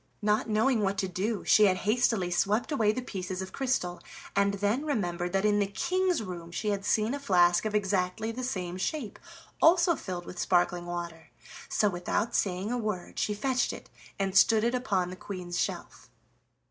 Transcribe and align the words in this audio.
Not 0.23 0.49
knowing 0.49 0.81
what 0.81 0.97
to 0.97 1.07
do, 1.07 1.45
she 1.45 1.65
had 1.65 1.77
hastily 1.85 2.31
swept 2.31 2.71
away 2.71 2.91
the 2.91 3.03
pieces 3.03 3.39
of 3.39 3.53
crystal, 3.53 4.01
and 4.35 4.55
then 4.55 4.83
remembered 4.83 5.31
that 5.33 5.45
in 5.45 5.59
the 5.59 5.67
King's 5.67 6.23
room 6.23 6.49
she 6.51 6.69
had 6.69 6.83
seen 6.83 7.13
a 7.13 7.19
flask 7.19 7.65
of 7.65 7.75
exactly 7.75 8.31
the 8.31 8.43
same 8.43 8.77
shape, 8.77 9.19
also 9.61 9.95
filled 9.95 10.25
with 10.25 10.39
sparkling 10.39 10.87
water. 10.87 11.29
So, 11.69 11.87
without 11.87 12.33
saying 12.33 12.71
a 12.71 12.79
word, 12.79 13.19
she 13.19 13.35
fetched 13.35 13.73
it 13.73 13.91
and 14.17 14.35
stood 14.35 14.63
it 14.63 14.73
upon 14.73 15.11
the 15.11 15.15
Queen's 15.15 15.59
shelf. 15.59 16.09